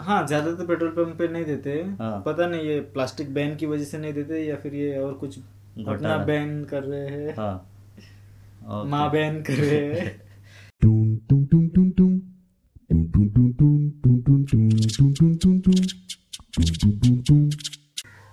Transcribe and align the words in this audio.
हाँ 0.00 0.26
ज़्यादातर 0.26 0.66
petrol 0.66 0.90
pump 0.92 1.16
पे 1.18 1.26
नहीं 1.28 1.44
देते 1.44 1.72
हाँ। 2.00 2.22
पता 2.26 2.46
नहीं 2.46 2.62
ये 2.62 2.80
प्लास्टिक 2.92 3.32
बैन 3.34 3.54
की 3.56 3.66
वजह 3.66 3.84
से 3.84 3.98
नहीं 3.98 4.12
देते 4.12 4.38
या 4.40 4.56
फिर 4.56 4.74
ये 4.74 4.98
और 4.98 5.12
कुछ 5.14 5.38
घटना 5.78 6.16
बैन 6.24 6.64
कर 6.64 6.82
रहे 6.84 7.08
है 7.08 7.34
हाँ। 7.34 8.84
माँ 8.86 9.10
बैन 9.10 9.42
कर 9.42 9.52
रहे 9.54 10.08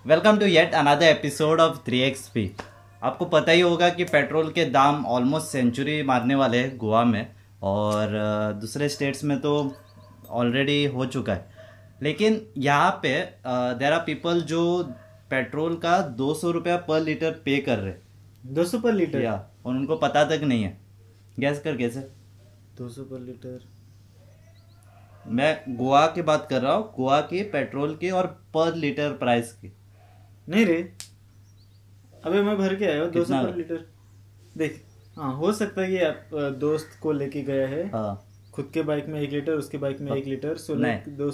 welcome 0.06 0.38
to 0.38 0.46
yet 0.46 0.74
another 0.74 1.06
episode 1.06 1.60
of 1.60 1.78
three 1.86 2.00
X 2.02 2.28
P 2.28 2.50
आपको 3.02 3.24
पता 3.26 3.52
ही 3.52 3.60
होगा 3.60 3.88
कि 3.90 4.04
पेट्रोल 4.06 4.50
के 4.52 4.64
दाम 4.70 5.04
ऑलमोस्ट 5.08 5.46
सेंचुरी 5.48 6.02
मारने 6.04 6.34
वाले 6.34 6.58
हैं 6.58 6.76
गोवा 6.78 7.04
में 7.04 7.26
और 7.64 8.18
दूसरे 8.60 8.88
स्टेट्स 8.88 9.24
में 9.24 9.38
तो 9.40 9.54
ऑलरेडी 10.32 10.84
हो 10.86 11.06
चुका 11.06 11.34
है 11.34 11.57
लेकिन 11.98 12.40
यहाँ 12.58 12.90
पे 13.02 13.14
देर 13.46 13.92
आर 13.92 14.00
पीपल 14.00 14.40
जो 14.42 14.62
पेट्रोल 15.30 15.76
का 15.76 16.00
दो 16.18 16.32
सौ 16.34 16.50
रुपया 16.50 16.76
पर 16.88 17.00
लीटर 17.02 17.32
पे 17.44 17.56
कर 17.60 17.78
रहे 17.78 17.94
दो 18.54 18.64
सौ 18.64 18.78
पर 18.78 18.92
लीटर? 18.92 19.22
या 19.22 19.32
और 19.66 19.74
उनको 19.74 19.96
पता 19.96 20.24
तक 20.28 20.42
नहीं 20.44 20.62
है। 20.64 20.76
गैस 21.40 21.60
कर 21.60 21.76
कैसे? 21.76 22.00
दो 22.78 22.88
सौ 22.88 23.02
पर 23.04 23.20
लीटर? 23.20 23.58
मैं 25.26 25.76
गोवा 25.76 26.06
की 26.06 26.22
बात 26.22 26.46
कर 26.50 26.60
रहा 26.62 26.74
हूँ 26.74 26.92
गोवा 26.96 27.20
की 27.22 27.42
पेट्रोल 27.52 27.94
की 27.96 28.10
और 28.10 28.26
पर 28.54 28.74
लीटर 28.76 29.12
प्राइस 29.14 29.52
की। 29.52 29.72
नहीं 30.48 30.64
रे। 30.66 30.76
अबे 32.24 32.42
मैं 32.42 32.56
भर 32.58 32.74
के 32.74 32.84
आया 32.84 33.02
हूँ 33.02 33.10
दो 33.12 33.24
सौ 33.24 33.34
पर 33.34 33.56
लीटर। 33.56 33.84
देख 34.56 34.84
हाँ 35.16 35.34
हो 35.36 35.52
सकता 35.52 35.82
है 35.82 35.88
कि 35.88 35.98
आप 36.04 36.30
दोस्त 36.60 36.98
को 37.02 37.12
लेके 37.12 37.42
गया 37.42 37.66
है। 37.68 37.86
हाँ। 37.90 38.27
खुद 38.58 38.70
के 38.74 38.82
बाइक 38.82 39.06
में 39.06 39.20
एक 39.20 39.32
लीटर 39.32 39.52
उसके 39.52 39.78
बाइक 39.78 40.00
में 40.00 40.10
एक 40.12 40.26
लीटर 40.26 40.56
सो 40.56 40.74
लाइक 40.74 41.04
दो 41.08 41.26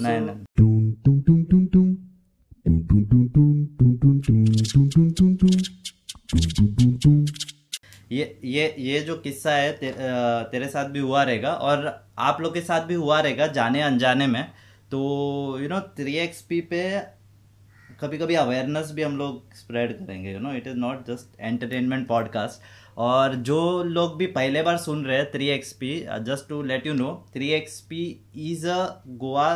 ये 8.10 8.26
ये 8.44 8.74
ये 8.78 9.00
जो 9.00 9.16
किस्सा 9.16 9.52
है 9.52 9.72
ते, 9.72 9.92
तेरे 10.50 10.68
साथ 10.68 10.88
भी 10.88 10.98
हुआ 10.98 11.22
रहेगा 11.22 11.52
और 11.52 11.88
आप 12.18 12.40
लोग 12.40 12.54
के 12.54 12.60
साथ 12.60 12.86
भी 12.86 12.94
हुआ 12.94 13.20
रहेगा 13.20 13.46
जाने 13.46 13.82
अनजाने 13.82 14.26
में 14.26 14.42
तो 14.90 15.00
you 15.62 15.68
know 15.68 15.80
three 15.96 16.16
X 16.18 16.42
P 16.42 16.60
पे 16.70 16.84
कभी 18.00 18.18
कभी 18.18 18.34
अवेयरनेस 18.34 18.90
भी 18.90 19.02
हम 19.02 19.16
लोग 19.16 19.54
स्प्रेड 19.54 19.98
करेंगे 19.98 20.32
you 20.32 20.38
know 20.38 20.52
it 20.52 20.66
is 20.66 20.76
not 20.76 21.06
just 21.06 21.40
entertainment 21.40 22.06
podcast 22.08 22.62
और 22.96 23.34
जो 23.34 23.82
लोग 23.82 24.16
भी 24.18 24.26
पहले 24.26 24.62
बार 24.62 24.76
सुन 24.76 25.04
रहे 25.04 25.16
हैं 25.16 25.30
three 25.32 25.48
X 25.48 25.72
P 25.72 25.94
just 26.22 26.48
to 26.48 26.62
let 26.62 26.86
you 26.86 26.94
know 26.94 27.12
three 27.34 27.48
X 27.48 27.80
P 27.80 28.02
is 28.50 28.66
a 28.68 29.02
Goa 29.06 29.48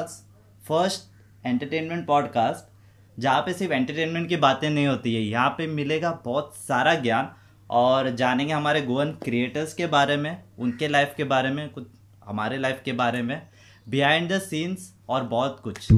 first 0.68 1.46
entertainment 1.46 2.06
podcast 2.06 2.76
जहाँ 3.20 3.40
पे 3.40 3.52
सिर्फ़ 3.52 3.72
एंटरटेनमेंट 3.72 4.28
की 4.28 4.36
बातें 4.36 4.68
नहीं 4.70 4.86
होती 4.86 5.14
है 5.14 5.22
यहाँ 5.22 5.50
पे 5.50 5.66
मिलेगा 5.66 6.10
बहुत 6.24 6.54
सारा 6.56 6.94
ज्ञान 6.94 7.30
और 7.70 8.10
जानेंगे 8.10 8.52
हमारे 8.52 8.82
गोवन 8.82 9.10
क्रिएटर्स 9.22 9.74
के 9.74 9.86
बारे 9.86 10.16
में 10.16 10.36
उनके 10.58 10.88
लाइफ 10.88 11.14
के 11.16 11.24
बारे 11.24 11.50
में 11.50 11.68
कुछ 11.68 11.86
हमारे 12.24 12.58
लाइफ 12.58 12.82
के 12.84 12.92
बारे 12.92 13.22
में 13.22 13.40
बिहाइंड 13.88 14.32
द 14.32 14.38
सीन्स 14.38 14.92
और 15.08 15.22
बहुत 15.24 15.60
कुछ 15.64 15.88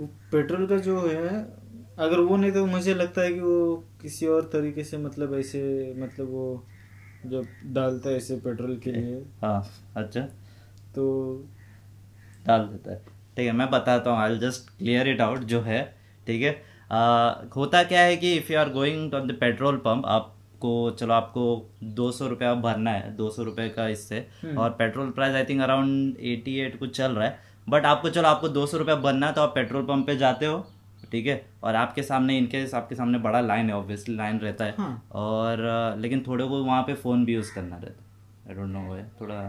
पेट्रोल 0.00 0.66
का 0.66 0.76
जो 0.78 1.00
है 1.00 1.28
अगर 1.98 2.20
वो 2.20 2.36
नहीं 2.36 2.52
तो 2.52 2.64
मुझे 2.66 2.94
लगता 2.94 3.22
है 3.22 3.32
कि 3.32 3.40
वो 3.40 3.74
किसी 4.02 4.26
और 4.26 4.48
तरीके 4.52 4.84
से 4.84 4.98
मतलब 4.98 5.34
ऐसे 5.38 5.62
मतलब 5.98 6.30
वो 6.30 6.64
जब 7.26 7.46
डालता 7.74 8.10
है 8.10 8.16
ऐसे 8.16 8.36
पेट्रोल 8.36 8.76
के 8.84 8.92
लिए। 8.92 9.22
हाँ 9.42 9.66
अच्छा। 9.96 10.20
तो 10.94 11.04
डाल 12.46 12.66
देता 12.66 12.92
है। 12.92 12.98
ठीक 13.36 13.46
है 13.46 13.52
मैं 13.52 13.70
बताता 13.70 14.10
हूँ 14.10 14.18
I 14.18 14.38
just 14.38 14.68
clear 14.78 15.08
it 15.08 15.20
out 15.20 15.44
जो 15.44 15.60
है। 15.60 15.82
ठीक 16.26 16.42
है? 16.42 16.50
होता 17.56 17.82
क्या 17.84 18.00
है 18.00 18.16
कि 18.16 18.34
if 18.34 18.52
you 18.52 18.58
are 18.58 18.72
going 18.72 19.14
on 19.14 19.28
the 19.28 19.36
petrol 19.40 19.76
pump 19.86 20.06
आपको 20.06 20.90
चलो 20.90 21.14
आपको 21.14 21.46
दो 21.84 22.10
सौ 22.12 22.26
रुपया 22.28 22.54
भरना 22.60 22.90
है 22.90 23.16
दो 23.16 23.30
सौ 23.30 23.42
रुपये 23.42 23.68
का 23.68 23.88
इससे। 23.88 24.26
और 24.58 24.70
petrol 24.70 25.10
price 25.10 25.34
I 25.34 25.44
think 25.44 25.62
around 25.62 26.16
eighty 26.26 26.58
eight 26.60 26.78
कुछ 26.78 26.96
चल 26.96 27.12
रहा 27.12 27.28
है। 27.28 27.43
बट 27.66 27.86
आपको 27.86 28.10
चलो 28.10 28.28
आपको 28.28 28.48
दो 28.50 28.66
सौ 28.66 28.78
रुपया 28.78 28.94
बनना 29.02 29.26
है 29.26 29.32
तो 29.32 29.42
आप 29.42 29.54
पेट्रोल 29.54 29.82
पंप 29.86 30.06
पे 30.06 30.16
जाते 30.16 30.46
हो 30.46 30.64
ठीक 31.12 31.26
है? 31.26 31.44
और 31.64 31.74
आपके 31.76 32.02
सामने 32.02 32.36
इनके 32.38 32.64
आपके 32.76 32.94
सामने 32.94 33.18
बड़ा 33.20 33.40
लाइन 33.42 33.68
है 33.70 33.74
ऑब्वियसली 33.76 34.14
लाइन 34.16 34.38
रहता 34.38 34.64
है। 34.64 34.74
हाँ। 34.78 35.08
और 35.14 35.96
लेकिन 35.98 36.24
थोड़े 36.26 36.46
को 36.46 36.62
वहाँ 36.64 36.82
पे 36.82 36.94
फ़ोन 36.94 37.24
भी 37.24 37.34
यूज़ 37.34 37.54
करना 37.54 37.76
रहता 37.76 38.02
है। 38.02 38.48
आई 38.48 38.54
डोंट 38.54 38.72
नो 38.72 38.94
है 38.94 39.04
थोड़ा 39.20 39.40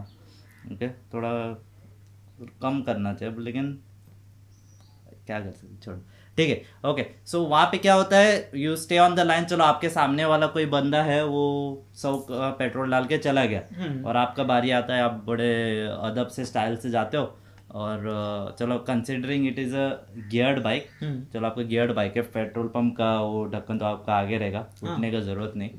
ओके 0.74 0.90
थोड़ा 1.14 1.32
कम 2.62 2.82
करना 2.82 3.14
चाहिए 3.14 3.36
लेकिन 3.40 3.78
क्या 5.26 5.40
कर 5.40 5.52
सकते 5.52 5.78
छोड़ो। 5.84 5.98
ठीक 6.38 6.50
है 6.50 6.90
ओके 6.90 7.06
सो 7.28 7.42
वहाँ 7.44 7.66
पे 7.66 7.78
क्या 7.78 7.94
होता 7.94 8.18
है 8.18 8.52
you 8.56 8.76
stay 8.76 8.98
on 9.00 9.16
the 9.16 9.20
line 9.22 9.46
चलो 9.46 9.64
आपके 9.64 9.90
सामने 9.90 10.26
वाला 10.26 10.48
कोई 10.48 10.66
बंदा 10.68 11.02
है 11.04 11.24
वो 11.26 11.46
सौ 11.96 12.16
पेट्रोल 12.32 12.92
डाल 12.92 13.06
के 13.06 13.18
चला 13.20 13.46
गया। 13.46 13.62
हम्म। 13.76 14.06
और 14.06 14.18
आपका 14.18 14.44
बारी 14.44 14.72
आता 14.72 14.96
है 14.96 15.02
आप 15.02 15.24
बड़े 15.28 15.50
अदब 16.02 16.28
से 16.28 16.46
स्टाइल 16.46 16.78
से 16.78 16.90
जाते 16.90 17.18
हो 17.18 17.26
और 17.72 18.56
चलो 18.60 18.78
considering 18.88 19.48
it 19.48 19.60
is 19.60 19.76
a 19.76 19.88
geared 20.32 20.62
bike 20.64 20.88
hmm. 21.02 21.24
चलो 21.34 21.48
आपका 21.48 21.64
गियर्ड 21.64 21.94
बाइक 21.96 22.18
है 22.18 22.22
पेट्रोल 22.34 22.68
पंप 22.68 22.96
का 22.98 23.10
वो 23.22 23.46
ढक्कन 23.54 23.78
तो 23.78 23.86
आपका 23.86 24.14
आगे 24.16 24.38
रहेगा 24.38 24.60
उठने 24.84 25.12
का 25.12 25.20
ज़रूरत 25.22 25.54
नहीं। 25.56 25.70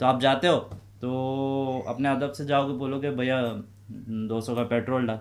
तो 0.00 0.06
आप 0.06 0.20
जाते 0.20 0.48
हो 0.48 0.56
तो 1.02 1.84
अपने 1.88 2.08
अदब 2.08 2.32
से 2.32 2.44
जाओगे 2.46 2.74
बोलोगे 2.78 3.10
भैया 3.12 3.40
दो 4.28 4.40
सौ 4.40 4.54
का 4.54 4.62
पेट्रोल 4.64 5.06
डाल। 5.06 5.16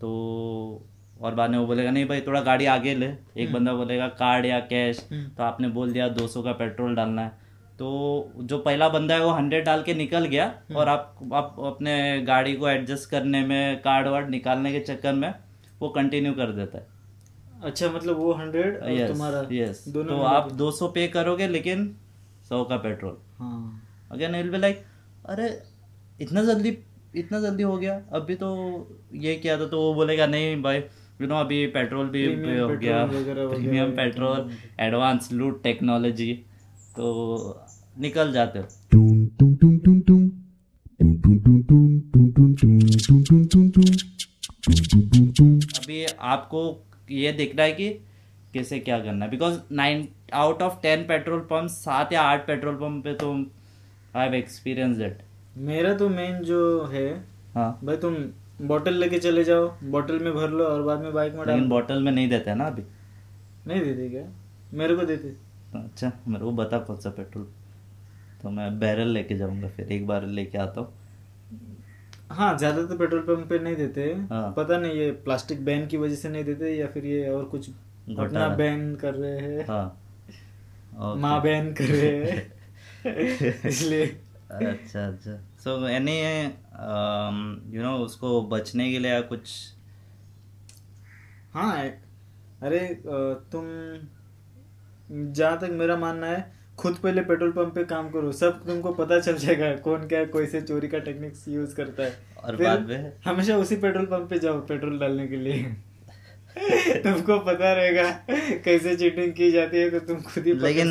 तो 0.00 0.86
और 1.20 1.34
बाद 1.34 1.50
में 1.50 1.58
वो 1.58 1.66
बोलेगा 1.66 1.90
नहीं 1.90 2.06
भाई 2.06 2.20
थोड़ा 2.20 2.40
गाड़ी 2.42 2.66
आगे 2.68 2.94
ले। 2.94 3.12
एक 3.36 3.52
बंदा 3.52 3.72
बोलेगा 3.74 4.08
कार्ड 4.18 4.46
या 4.46 4.58
कैश 4.66 5.06
तो 5.12 5.42
आपने 5.44 5.68
बोल 5.70 5.92
दिया 5.92 6.08
दो 6.10 6.26
सौ 6.28 6.42
का 6.42 6.52
पेट्रोल 6.54 6.94
डालना 6.96 7.22
है। 7.22 7.41
तो 7.82 7.88
जो 8.40 8.58
पहला 8.60 8.88
बंदा 8.88 9.14
है 9.14 9.20
वो 9.20 9.30
हंड्रेड 9.32 9.64
डाल 9.64 9.82
के 9.82 9.94
निकल 9.94 10.24
गया 10.26 10.44
और 10.76 10.88
आप 10.88 11.30
आप 11.34 11.56
अपने 11.66 11.94
गाड़ी 12.26 12.52
को 12.56 12.68
एडजस्ट 12.68 13.10
करने 13.10 13.40
में 13.46 13.80
कार्ड 13.82 14.08
वार्ड 14.08 14.28
निकालने 14.30 14.72
के 14.72 14.80
चक्कर 14.82 15.14
में 15.14 15.32
वो 15.80 15.88
कंटिन्यू 15.90 16.32
कर 16.34 16.52
देता 16.52 16.78
है। 16.78 16.86
अच्छा 17.64 17.88
मतलब 17.90 18.18
वो 18.18 18.32
हंड्रेड 18.34 18.78
यस 18.90 19.10
तुम्हारा 19.10 19.40
यस 19.52 19.82
दोनों 19.88 20.08
तो 20.08 20.22
आप 20.24 20.52
दो 20.54 20.70
सौ 20.72 20.88
पे 20.90 21.06
करोगे 21.08 21.48
लेकिन 21.48 21.84
सौ 22.48 22.62
का 22.64 22.76
पेट्रोल 22.78 23.16
हाँ। 23.38 23.58
अगेन 24.12 24.36
विल 24.36 24.50
बी 24.50 24.58
लाइक 24.58 24.84
अरे 25.26 25.48
इतना 26.20 26.44
जल्दी 26.44 26.76
इतना 27.16 27.40
जल्दी 27.40 27.62
हो 27.62 27.76
गया। 27.78 28.00
अभी 28.12 28.34
तो 28.36 28.52
ये 29.24 29.34
किया 29.36 29.58
था 29.58 29.66
तो 29.68 29.80
वो 29.80 29.92
बोलेगा 29.94 30.26
नहीं 30.28 30.54
भाई 30.62 30.78
यू 30.78 31.26
नो 31.26 31.40
अभी 31.40 31.66
पेट्रोल 31.74 32.06
भी 32.10 32.24
हो 32.26 32.68
गया। 32.68 33.04
प्रीमियम 33.08 33.90
पेट्रोल 33.96 34.50
एडवांस 34.80 35.28
लूट 35.32 35.62
टेक्नोलॉजी 35.62 36.32
तो 36.96 37.10
निकल 37.96 38.32
जाते 38.32 38.58
हो 38.58 38.64
अभी 45.74 46.04
आपको 46.04 46.62
ये 47.10 47.32
देखना 47.32 47.62
है 47.62 47.72
कि 47.72 47.88
कैसे 48.54 48.78
क्या 48.80 48.98
करना 48.98 49.24
है 49.24 49.30
because 49.30 49.58
nine 49.72 50.06
out 50.34 50.62
of 50.62 50.80
ten 50.82 51.04
petrol 51.06 51.40
pump 51.50 51.68
सात 51.70 52.12
या 52.12 52.22
आठ 52.22 52.46
पेट्रोल 52.46 52.74
पंप 52.74 53.04
पे 53.04 53.14
तुम 53.14 53.46
आई 54.16 54.24
हैव 54.24 54.34
एक्सपीरियंस 54.34 55.00
इट 55.00 55.22
मेरा 55.62 55.94
तो 55.94 56.08
मेन 56.10 56.42
जो 56.44 56.60
है 56.92 57.08
हाँ 57.54 57.70
भाई 57.84 57.96
तुम 57.96 58.16
बॉटल 58.66 58.94
लेके 58.94 59.18
चले 59.18 59.44
जाओ 59.44 59.68
बॉटल 59.90 60.18
में 60.18 60.32
भर 60.34 60.50
लो 60.50 60.64
और 60.64 60.82
बाद 60.82 61.00
में 61.00 61.12
बाइक 61.12 61.34
में 61.34 61.46
डाल 61.46 61.60
बॉटल 61.68 62.02
में 62.02 62.12
नहीं 62.12 62.28
देते 62.28 62.54
ना 62.54 62.66
अभी 62.66 62.82
नहीं 63.66 63.80
देते 63.80 64.08
क्या 64.08 64.24
मेरे 64.74 64.96
को 64.96 65.04
देते 65.04 65.34
अच्छा 65.74 66.12
मेरे 66.28 66.44
को 66.44 66.52
बता 66.52 66.78
कौन 66.78 66.96
सा 66.96 67.10
पेट्रोल। 67.10 67.46
तो 68.42 68.50
मैं 68.50 68.78
बैरल 68.78 69.08
लेके 69.08 69.36
जाऊँगा 69.36 69.68
फिर 69.68 69.92
एक 69.92 70.06
बार 70.06 70.26
लेके 70.26 70.58
आता 70.58 70.80
हूँ। 70.80 70.92
हाँ 72.30 72.56
ज़्यादा 72.58 72.82
तो 72.86 72.96
पेट्रोल 72.96 73.20
पंप 73.20 73.48
पे 73.48 73.58
नहीं 73.58 73.76
देते। 73.76 74.02
हाँ। 74.30 74.52
पता 74.56 74.78
नहीं 74.78 74.92
ये 74.92 75.10
प्लास्टिक 75.10 75.64
बैन 75.64 75.86
की 75.86 75.96
वजह 75.96 76.14
से 76.14 76.28
नहीं 76.28 76.44
देते 76.44 76.74
या 76.76 76.86
फिर 76.86 77.04
ये 77.06 77.28
और 77.28 77.44
कुछ 77.44 77.70
घोटाला। 78.10 78.48
बैन 78.48 78.94
कर 78.96 79.14
रहे 79.14 79.38
हैं? 79.38 79.66
हाँ। 79.66 79.98
माँ 81.16 81.40
बैन 81.42 81.72
कर 81.74 81.84
रहे 81.84 82.30
हैं। 82.30 82.52
इसलिए। 83.66 84.06
अच्छा 84.52 85.06
अच्छा। 85.06 85.36
सो 85.64 85.88
एनी 85.88 86.18
यू 87.76 87.82
नो 87.82 87.96
उसको 87.96 88.42
बचने 88.42 88.90
के 88.92 88.98
लिए 88.98 89.20
कुछ? 89.22 89.50
हाँ 91.54 91.76
अरे 92.62 92.78
तुम 93.52 93.64
जहाँ 95.08 95.58
तक 95.58 95.70
मेरा 95.72 95.96
मानना 95.96 96.26
है 96.26 96.50
खुद 96.78 96.94
पहले 96.94 97.20
पेट्रोल 97.22 97.50
पंप 97.52 97.74
पे 97.74 97.84
काम 97.84 98.08
करो। 98.10 98.32
सब 98.32 98.64
तुमको 98.66 98.92
पता 98.94 99.18
चल 99.20 99.36
जाएगा 99.36 99.74
कौन 99.84 100.06
क्या 100.08 100.24
कैसे 100.26 100.60
चोरी 100.62 100.88
का 100.88 100.98
टेक्निक्स 101.00 101.44
यूज़ 101.48 101.74
करता 101.76 102.02
है। 102.02 102.12
और 102.44 102.56
बाद 102.56 102.88
में? 102.88 103.12
हमेशा 103.24 103.56
उसी 103.56 103.76
पेट्रोल 103.76 104.06
पंप 104.06 104.28
पे 104.30 104.38
जाओ 104.38 104.60
पेट्रोल 104.68 104.98
डालने 104.98 105.26
के 105.26 105.36
लिए। 105.36 105.62
तुमको 107.02 107.38
पता 107.40 107.72
रहेगा 107.72 108.10
कैसे 108.64 108.96
चीटिंग 108.96 109.32
की 109.32 109.50
जाती 109.50 109.78
है 109.78 109.90
तो 109.90 109.98
तुम 110.06 110.20
खुद 110.22 110.46
ही 110.46 110.52
लेकिन। 110.54 110.88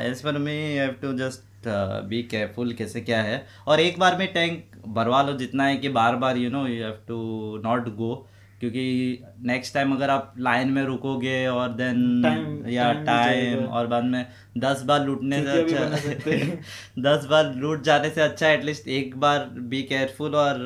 As 0.00 0.22
per 0.22 0.38
me 0.38 0.52
have 0.52 0.96
to 1.02 1.12
just 1.18 1.68
be 2.08 2.22
careful 2.22 2.72
कैसे 2.72 3.00
क्या 3.00 3.22
है। 3.22 3.44
और 3.66 3.80
एक 3.80 3.98
बार 3.98 4.16
में 4.18 4.26
टैंक 4.32 4.64
भरवा 4.88 5.22
लो 5.22 5.32
जितना 5.38 5.64
है 5.64 5.76
कि 5.76 5.88
बार 5.90 6.16
बार 6.16 6.36
you 6.36 6.50
know 6.50 6.66
you 6.66 6.82
have 6.84 6.98
to 7.08 7.16
not 7.64 7.88
go 7.96 8.14
क्योंकि 8.62 8.82
नेक्स्ट 9.46 9.74
टाइम 9.74 9.92
अगर 9.94 10.10
आप 10.10 10.34
लाइन 10.38 10.68
में 10.72 10.82
रुकोगे 10.84 11.46
और 11.46 11.68
देन 11.72 12.64
या 12.70 12.92
टाइम 13.06 13.64
और 13.66 13.86
बाद 13.86 14.04
में 14.04 14.26
दस 14.58 14.82
बार 14.82 15.04
लूटने 15.06 15.42
से 15.42 15.62
अच्छा 15.62 16.50
दस 17.02 17.24
बार 17.30 17.52
लूट 17.54 17.82
जाने 17.82 18.10
से 18.10 18.20
अच्छा 18.20 18.48
एटलीस्ट 18.48 18.88
एक 18.98 19.16
बार 19.20 19.44
बी 19.72 19.82
केयरफुल 19.82 20.34
और 20.34 20.60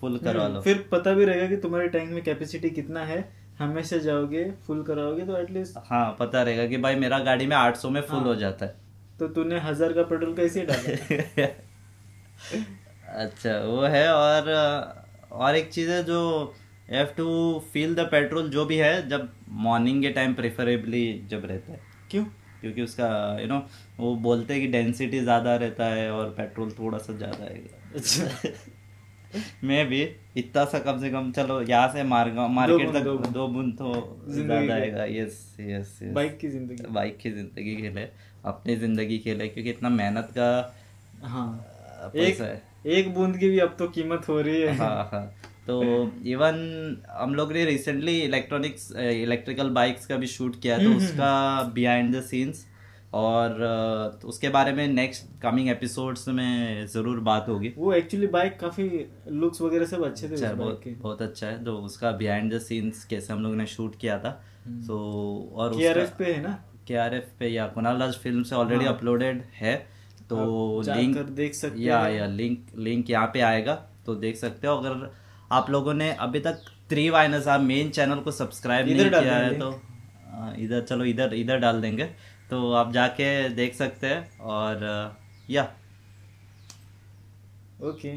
फुल 0.00 0.18
करवा 0.18 0.48
लो। 0.48 0.60
फिर 0.60 0.84
पता 0.92 1.12
भी 1.14 1.24
रहेगा 1.24 1.46
कि 1.46 1.56
तुम्हारे 1.56 1.88
टैंक 1.88 2.10
में 2.10 2.22
कैपेसिटी 2.24 2.70
कितना 2.70 3.04
है। 3.04 3.18
हमेशा 3.58 3.96
जाओगे 3.98 4.44
फुल 4.66 4.82
कराओगे 4.82 5.26
तो 5.26 5.36
एटलीस्ट 5.38 5.78
हाँ 5.86 6.16
पता 6.20 6.42
रहेगा 6.42 6.66
कि 6.66 6.76
भाई 6.78 6.94
मेरा 6.96 7.18
गाड़ी 7.18 7.46
में 7.46 7.56
800 7.56 7.90
में 7.90 8.00
फुल 8.00 8.18
हाँ। 8.18 8.26
हो। 8.26 8.34
जाता 8.34 8.66
है। 8.66 8.74
तो 9.18 9.28
तूने 9.28 9.60
हज़ार 9.60 9.92
का 9.92 10.02
पेट्रोल 10.02 10.34
कैसे 10.34 10.62
डाला? 10.62 11.46
अच्छा 13.24 13.58
वो 13.60 13.82
है 13.86 14.08
और 14.12 14.50
और 15.32 15.56
एक 15.56 15.70
चीज़ 15.72 15.90
है 15.90 16.02
जो 16.04 16.20
have 16.92 17.12
to 17.16 17.26
feel 17.72 17.94
the 17.94 18.08
petrol 18.10 18.48
जो 18.50 18.64
भी 18.64 18.76
है 18.76 19.08
जब 19.08 19.28
मॉर्निंग 19.60 20.02
के 20.02 20.10
टाइम 20.10 20.34
प्रेफरेबली 20.34 21.04
जब 21.30 21.44
रहता 21.46 21.72
है। 21.72 21.80
क्यों? 22.10 22.24
क्योंकि 22.60 22.82
उसका 22.82 23.06
यू 23.40 23.46
नो 23.46 23.58
वो 23.98 24.14
बोलते 24.24 24.54
हैं 24.54 24.62
कि 24.62 24.68
डेंसिटी 24.72 25.20
ज़्यादा 25.20 25.54
रहता 25.56 25.86
है 25.86 26.10
और 26.12 26.28
पेट्रोल 26.36 26.70
थोड़ा 26.70 26.98
सा 26.98 27.12
ज़्यादा 27.12 27.44
आएगा 27.44 27.96
अच्छा। 27.96 28.50
मैं 29.64 29.86
भी 29.88 30.00
इतना 30.36 30.64
सा 30.64 30.78
कम 30.78 30.98
से 31.00 31.10
कम 31.10 31.30
चलो 31.32 31.60
यहाँ 31.62 31.88
से 31.92 32.02
मार्ग 32.04 32.38
मार्केट 32.50 32.92
तक 32.92 33.30
दो 33.32 33.46
बूंद। 33.48 33.72
तो 33.72 33.92
ज़्यादा 34.28 34.74
आएगा। 34.74 35.04
यस 35.04 35.56
यस 35.60 35.98
बाइक 36.14 36.38
की 36.38 36.48
ज़िंदगी। 36.48 36.92
बाइक 36.92 37.16
की 37.18 37.30
ज़िंदगी 37.30 37.76
के 37.76 37.88
लिए 37.88 38.10
अपनी 38.44 38.76
ज़िंदगी 38.76 39.18
के 39.18 39.34
लिए 39.34 39.48
क्योंकि 39.48 39.70
इतना 39.70 39.88
मेहनत 39.88 40.28
का 40.38 40.50
हाँ। 41.26 42.10
एक 42.16 42.40
है। 42.40 42.62
एक 42.88 43.14
बूंद 43.14 43.36
की 43.38 43.48
भी 43.48 43.58
अब 43.58 43.74
तो 43.78 43.88
कीमत 43.88 44.28
हो 44.28 44.40
रही 44.40 44.60
है। 44.60 44.76
हाँ 44.76 45.08
हाँ। 45.12 45.24
तो 45.66 45.82
इवन 46.26 46.56
हम 47.10 47.34
लोग 47.34 47.52
ने 47.52 47.64
रिसेंटली 47.64 48.18
इलेक्ट्रॉनिक्स 48.20 48.90
इलेक्ट्रिकल 48.96 49.68
बाइक्स 49.70 50.06
का 50.06 50.16
भी 50.16 50.26
शूट 50.28 50.60
किया 50.60 50.76
हम्म, 50.76 50.92
तो 50.92 50.96
उसका 50.96 51.62
बिहाइंड 51.74 52.14
द 52.16 52.22
सीन्स 52.22 52.66
और 53.14 53.56
तो 54.22 54.28
उसके 54.28 54.48
बारे 54.48 54.72
में 54.72 54.86
नेक्स्ट 54.88 55.26
कमिंग 55.42 55.68
एपिसोड्स 55.68 56.28
में 56.28 56.86
ज़रूर 56.86 57.20
बात 57.20 57.48
होगी। 57.48 57.72
वो 57.76 57.92
एक्चुअली 57.92 58.26
बाइक 58.28 58.58
काफ़ी 58.60 58.88
लुक्स 59.30 59.60
वगैरह 59.62 59.86
सब 59.86 60.04
अच्छे 60.04 60.28
थे 60.28 60.34
अच्छा 60.34 60.52
बहुत 60.54 60.84
बहुत 61.00 61.22
अच्छा 61.22 61.46
है। 61.46 61.62
तो 61.64 61.76
उसका 61.80 62.12
बिहाइंड 62.18 62.52
द 62.54 62.58
सीन्स 62.60 63.04
कैसे 63.04 63.32
हम 63.32 63.42
लोग 63.42 63.54
ने 63.56 63.66
शूट 63.68 63.96
किया 64.00 64.18
था। 64.18 64.30
सो 64.86 64.98
और 65.54 65.76
केआरएफ 65.76 66.14
पे 66.18 66.32
है 66.32 66.42
ना? 66.42 66.58
के 66.88 66.94
आर 66.96 67.14
एफ़ 67.14 67.30
पे 67.38 67.48
या 67.48 67.66
कुणाल 67.68 67.96
राज 67.98 68.14
फ़िल्म 68.18 68.42
से 68.42 68.54
ऑलरेडी 68.56 68.84
हाँ। 68.84 68.94
अपलोडेड 68.94 69.42
है। 69.54 69.76
तो 70.30 70.82
लिंक 70.86 71.16
देख 71.18 71.54
सकते 71.54 71.80
या 71.80 72.06
या 72.08 72.26
लिंक 72.28 72.66
लिंक 72.78 73.10
यहाँ 73.10 73.30
पे 73.34 73.40
आएगा। 73.42 73.74
तो 74.06 74.14
देख 74.16 74.36
सकते 74.36 74.66
हो 74.66 74.76
अगर 74.76 75.10
आप 75.52 75.70
लोगों 75.70 75.94
ने 75.94 76.10
अभी 76.20 76.40
तक 76.40 76.62
थ्री 76.90 77.08
वाइनस 77.10 77.46
आप 77.48 77.60
मेन 77.60 77.90
चैनल 77.90 78.20
को 78.20 78.30
सब्सक्राइब 78.32 78.86
नहीं 78.88 79.10
किया 79.10 79.36
है 79.36 79.58
तो 79.58 79.70
हाँ, 79.70 80.54
इधर 80.58 80.82
चलो 80.88 81.04
इधर 81.04 81.34
इधर 81.34 81.58
डाल 81.58 81.80
देंगे। 81.80 82.04
तो 82.50 82.72
आप 82.74 82.92
जाके 82.92 83.26
देख 83.54 83.74
सकते 83.74 84.06
हैं 84.06 84.38
और 84.52 84.84
या। 85.50 85.62
ओके। 87.82 88.16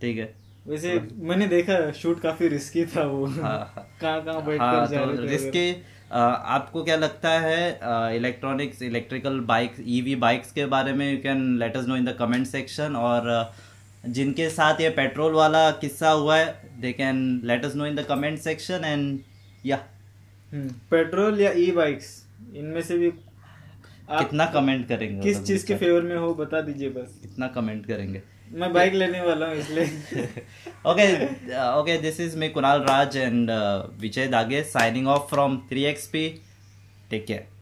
ठीक 0.00 0.18
है। 0.18 0.32
वैसे 0.66 1.00
मैंने 1.30 1.46
देखा 1.48 1.74
शूट 1.92 2.20
काफ़ी 2.20 2.48
रिस्की 2.48 2.84
था 2.86 3.02
वो। 3.04 3.24
हाँ, 3.26 3.58
हाँ। 3.74 3.86
कहाँ 4.00 4.22
कहाँ 4.24 4.44
बैठ 4.46 4.60
हाँ 4.60 4.86
तो 4.88 5.20
रिस्की 5.22 5.66
आपको 6.12 6.82
क्या 6.84 6.96
लगता 6.96 7.30
है 7.40 8.16
electronics 8.16 8.82
electrical 8.82 9.38
bikes 9.46 9.80
EV 9.98 10.14
bikes 10.24 10.52
के 10.52 10.66
बारे 10.74 10.92
में 10.92 11.10
you 11.10 11.18
can 11.22 11.42
let 11.58 11.76
us 11.76 11.86
know 11.88 11.96
in 11.96 12.04
the 12.04 12.16
comment 12.18 12.46
section 12.46 12.96
और 12.96 13.28
अ, 13.28 13.42
जिनके 14.08 14.48
साथ 14.50 14.80
ये 14.80 14.90
पेट्रोल 14.90 15.32
वाला 15.32 15.70
किस्सा 15.70 16.10
हुआ 16.10 16.36
है 16.36 16.70
they 16.80 16.92
can 16.92 17.40
let 17.44 17.64
us 17.64 17.74
know 17.74 17.86
in 17.86 17.94
the 17.94 18.04
comment 18.08 18.38
section 18.38 18.84
and 18.84 19.20
या 19.66 19.76
पेट्रोल 20.90 21.40
या 21.40 21.50
ई 21.50 21.70
बाइक्स 21.70 22.26
इनमें 22.56 22.82
से 22.82 22.98
भी 22.98 23.12
आप 24.10 24.22
कितना 24.22 24.46
कमेंट 24.46 24.86
करेंगे 24.88 25.22
किस 25.22 25.36
मतलब 25.36 25.46
चीज़ 25.46 25.66
के 25.66 25.74
फेवर 25.74 26.02
में 26.02 26.16
हो 26.16 26.34
बता 26.34 26.60
दीजिए 26.60 26.88
बस। 26.90 27.18
कितना 27.22 27.46
कमेंट 27.46 27.86
करेंगे? 27.86 28.22
मैं 28.52 28.72
बाइक 28.72 28.94
लेने 28.94 29.20
वाला 29.20 29.46
हूँ 29.46 29.56
इसलिए। 29.56 29.84
Okay 30.86 31.06
okay 31.80 31.96
this 31.98 32.20
is 32.20 32.36
is 32.38 32.48
Kunal 32.52 32.80
Raj 32.80 33.16
and 33.16 33.50
Vijay 34.00 34.26
Dage 34.26 34.62
signing 34.62 35.08
off 35.08 35.30
from 35.30 35.56
three 35.70 35.84
3xp 35.84 36.28
take 37.12 37.26
care. 37.26 37.53